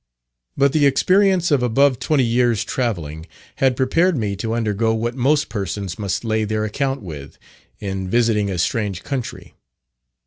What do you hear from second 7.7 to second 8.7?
in visiting a